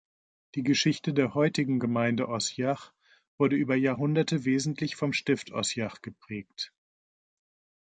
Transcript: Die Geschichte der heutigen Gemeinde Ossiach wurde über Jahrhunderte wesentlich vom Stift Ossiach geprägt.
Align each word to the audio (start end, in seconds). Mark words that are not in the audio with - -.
Die 0.55 0.63
Geschichte 0.63 1.13
der 1.13 1.35
heutigen 1.35 1.79
Gemeinde 1.79 2.27
Ossiach 2.27 2.91
wurde 3.37 3.55
über 3.55 3.75
Jahrhunderte 3.75 4.45
wesentlich 4.45 4.95
vom 4.95 5.13
Stift 5.13 5.51
Ossiach 5.51 6.01
geprägt. 6.01 6.73